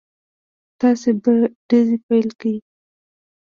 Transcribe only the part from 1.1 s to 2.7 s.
به ډزې پيل کړئ.